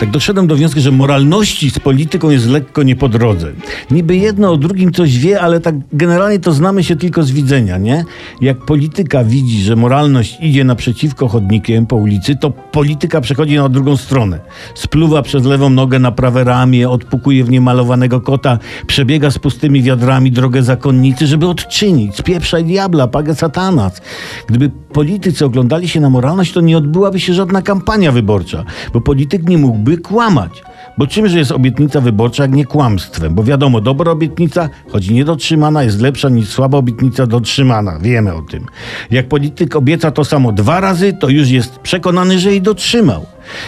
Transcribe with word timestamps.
Tak 0.00 0.10
doszedłem 0.10 0.46
do 0.46 0.56
wniosku, 0.56 0.80
że 0.80 0.90
moralności 0.90 1.70
z 1.70 1.78
polityką 1.78 2.30
jest 2.30 2.46
lekko 2.46 2.82
nie 2.82 2.96
po 2.96 3.08
drodze. 3.08 3.52
Niby 3.90 4.16
jedno 4.16 4.52
o 4.52 4.56
drugim 4.56 4.92
coś 4.92 5.18
wie, 5.18 5.40
ale 5.40 5.60
tak 5.60 5.74
generalnie 5.92 6.38
to 6.38 6.52
znamy 6.52 6.84
się 6.84 6.96
tylko 6.96 7.22
z 7.22 7.30
widzenia, 7.30 7.78
nie? 7.78 8.04
Jak 8.40 8.58
polityka 8.58 9.24
widzi, 9.24 9.62
że 9.62 9.76
moralność 9.76 10.38
idzie 10.40 10.64
naprzeciwko 10.64 11.28
chodnikiem 11.28 11.86
po 11.86 11.96
ulicy, 11.96 12.36
to 12.36 12.50
polityka 12.50 13.20
przechodzi 13.20 13.56
na 13.56 13.68
drugą 13.68 13.96
stronę. 13.96 14.40
Spluwa 14.74 15.22
przez 15.22 15.44
lewą 15.44 15.70
nogę 15.70 15.98
na 15.98 16.12
prawe 16.12 16.44
ramię, 16.44 16.88
odpukuje 16.88 17.44
w 17.44 17.50
niemalowanego 17.50 18.20
kota, 18.20 18.58
przebiega 18.86 19.30
z 19.30 19.38
pustymi 19.38 19.82
wiadrami 19.82 20.32
drogę 20.32 20.62
zakonnicy, 20.62 21.26
żeby 21.26 21.48
odczynić, 21.48 22.16
spieprzaj 22.16 22.64
diabla, 22.64 23.06
pagę 23.06 23.34
satanas. 23.34 24.02
Gdyby 24.46 24.70
politycy 24.92 25.44
oglądali 25.44 25.88
się 25.88 26.00
na 26.00 26.10
moralność, 26.10 26.52
to 26.52 26.60
nie 26.60 26.78
odbyłaby 26.78 27.20
się 27.20 27.34
żadna 27.34 27.62
kampania 27.62 28.12
wyborcza, 28.12 28.64
bo 28.92 29.00
polityk 29.00 29.48
nie 29.48 29.58
mógłby 29.58 29.87
kłamać. 29.96 30.62
Bo 30.98 31.06
czymże 31.06 31.38
jest 31.38 31.52
obietnica 31.52 32.00
wyborcza, 32.00 32.42
jak 32.42 32.52
nie 32.52 32.64
kłamstwem? 32.64 33.34
Bo 33.34 33.44
wiadomo, 33.44 33.80
dobra 33.80 34.12
obietnica, 34.12 34.68
choć 34.92 35.10
niedotrzymana, 35.10 35.82
jest 35.82 36.00
lepsza 36.00 36.28
niż 36.28 36.48
słaba 36.48 36.78
obietnica 36.78 37.26
dotrzymana. 37.26 37.98
Wiemy 37.98 38.34
o 38.34 38.42
tym. 38.42 38.66
Jak 39.10 39.28
polityk 39.28 39.76
obieca 39.76 40.10
to 40.10 40.24
samo 40.24 40.52
dwa 40.52 40.80
razy, 40.80 41.12
to 41.12 41.28
już 41.28 41.48
jest 41.48 41.78
przekonany, 41.78 42.38
że 42.38 42.50
jej 42.50 42.62
dotrzymał. 42.62 43.26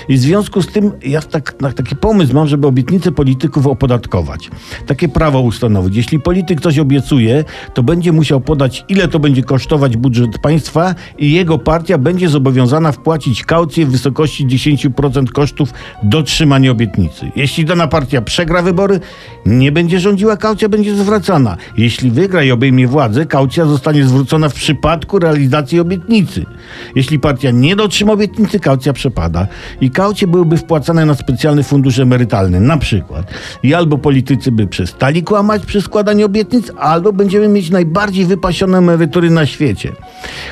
I 0.08 0.14
w 0.14 0.20
związku 0.20 0.62
z 0.62 0.66
tym 0.66 0.92
ja 1.02 1.22
tak, 1.22 1.54
taki 1.76 1.96
pomysł 1.96 2.34
mam, 2.34 2.48
żeby 2.48 2.66
obietnice 2.66 3.12
polityków 3.12 3.66
opodatkować. 3.66 4.50
Takie 4.86 5.08
prawo 5.08 5.40
ustanowić. 5.40 5.96
Jeśli 5.96 6.20
polityk 6.20 6.60
coś 6.60 6.78
obiecuje, 6.78 7.44
to 7.74 7.82
będzie 7.82 8.12
musiał 8.12 8.40
podać, 8.40 8.84
ile 8.88 9.08
to 9.08 9.18
będzie 9.18 9.42
kosztować 9.42 9.96
budżet 9.96 10.38
państwa 10.38 10.94
i 11.18 11.32
jego 11.32 11.58
partia 11.58 11.98
będzie 11.98 12.28
zobowiązana 12.28 12.92
wpłacić 12.92 13.44
kaucję 13.44 13.86
w 13.86 13.90
wysokości 13.90 14.46
10% 14.46 15.28
kosztów 15.28 15.72
dotrzymania 16.02 16.70
obietnicy. 16.70 17.30
Jeśli 17.36 17.64
dana 17.64 17.86
partia 17.86 18.22
przegra 18.22 18.62
wybory, 18.62 19.00
nie 19.46 19.72
będzie 19.72 20.00
rządziła, 20.00 20.36
kaucja 20.36 20.68
będzie 20.68 20.94
zwracana. 20.94 21.56
Jeśli 21.76 22.10
wygra 22.10 22.42
i 22.42 22.50
obejmie 22.50 22.86
władzę, 22.86 23.26
kaucja 23.26 23.64
zostanie 23.64 24.04
zwrócona 24.04 24.48
w 24.48 24.54
przypadku 24.54 25.18
realizacji 25.18 25.80
obietnicy. 25.80 26.46
Jeśli 26.94 27.18
partia 27.18 27.50
nie 27.50 27.76
dotrzyma 27.76 28.12
obietnicy, 28.12 28.60
kaucja 28.60 28.92
przepada 28.92 29.46
i 29.80 29.90
kaucje 29.90 30.26
byłyby 30.26 30.56
wpłacane 30.56 31.06
na 31.06 31.14
specjalny 31.14 31.62
fundusz 31.62 31.98
emerytalny, 31.98 32.60
na 32.60 32.76
przykład. 32.76 33.30
I 33.62 33.74
albo 33.74 33.98
politycy 33.98 34.52
by 34.52 34.66
przestali 34.66 35.22
kłamać 35.22 35.66
przy 35.66 35.80
składaniu 35.80 36.26
obietnic, 36.26 36.72
albo 36.78 37.12
będziemy 37.12 37.48
mieć 37.48 37.70
najbardziej 37.70 38.26
wypasione 38.26 38.78
emerytury 38.78 39.30
na 39.30 39.46
świecie. 39.46 39.92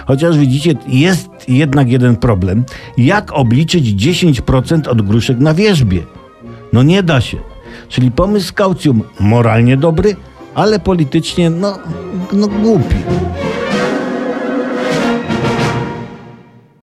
Chociaż 0.06 0.38
widzicie, 0.38 0.74
jest 0.88 1.28
jednak 1.48 1.88
jeden 1.88 2.16
problem. 2.16 2.64
Jak 2.98 3.32
obliczyć 3.32 3.84
10% 3.86 4.88
od 4.88 5.02
gruszek 5.02 5.38
na 5.38 5.54
wierzbie? 5.54 6.02
No 6.72 6.82
nie 6.82 7.02
da 7.02 7.20
się. 7.20 7.36
Czyli 7.88 8.10
pomysł 8.10 8.46
z 8.46 8.52
kaucją 8.52 9.00
moralnie 9.20 9.76
dobry, 9.76 10.16
ale 10.54 10.78
politycznie 10.78 11.50
no, 11.50 11.78
no 12.32 12.48
głupi. 12.48 12.96